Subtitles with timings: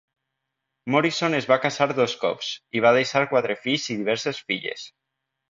[0.95, 4.89] Morison es va casar dos cops, i va deixar quatre fills i diverses filles.